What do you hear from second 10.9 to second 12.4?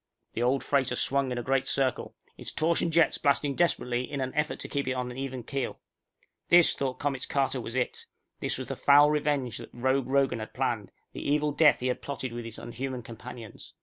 the evil death he had plotted